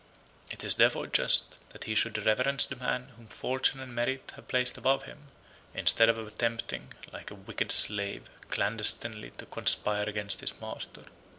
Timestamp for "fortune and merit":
3.27-4.33